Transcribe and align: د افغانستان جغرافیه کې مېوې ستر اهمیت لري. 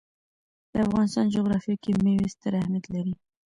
د 0.73 0.75
افغانستان 0.87 1.25
جغرافیه 1.35 1.75
کې 1.83 1.91
مېوې 2.03 2.27
ستر 2.33 2.51
اهمیت 2.61 2.85
لري. 2.93 3.13